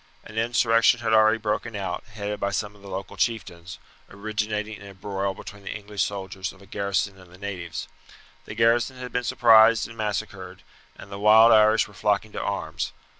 An 0.23 0.35
insurrection 0.35 1.01
had 1.01 1.13
already 1.13 1.37
broken 1.37 1.75
out, 1.75 2.03
headed 2.13 2.39
by 2.39 2.49
some 2.49 2.75
of 2.75 2.81
the 2.81 2.89
local 2.89 3.17
chieftains, 3.17 3.77
originating 4.09 4.81
in 4.81 4.87
a 4.87 4.95
broil 4.95 5.35
between 5.35 5.61
the 5.61 5.69
English 5.71 6.01
soldiers 6.01 6.51
of 6.51 6.59
a 6.59 6.65
garrison 6.65 7.19
and 7.19 7.31
the 7.31 7.37
natives. 7.37 7.87
The 8.45 8.55
garrison 8.55 8.97
had 8.97 9.11
been 9.11 9.23
surprised 9.23 9.87
and 9.87 9.95
massacred, 9.95 10.63
and 10.95 11.11
the 11.11 11.19
wild 11.19 11.51
Irish 11.51 11.87
were 11.87 11.93
flocking 11.93 12.31
to 12.31 12.41
arms. 12.41 12.93